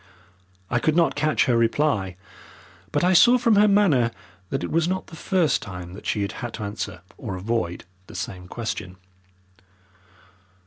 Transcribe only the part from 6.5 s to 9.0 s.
to answer or avoid the same question.